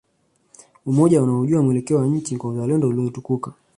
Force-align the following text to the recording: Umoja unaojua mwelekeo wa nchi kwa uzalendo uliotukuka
Umoja 0.85 1.23
unaojua 1.23 1.61
mwelekeo 1.63 1.97
wa 1.97 2.07
nchi 2.07 2.37
kwa 2.37 2.49
uzalendo 2.49 2.87
uliotukuka 2.87 3.53